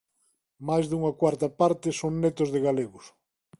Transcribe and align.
Máis 0.67 0.85
dunha 0.91 1.11
cuarta 1.19 1.47
parte 1.59 1.87
son 1.99 2.13
netos 2.23 2.49
de 2.53 2.59
galegos. 2.67 3.05